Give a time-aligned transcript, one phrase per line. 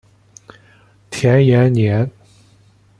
[1.11, 2.11] 田延年。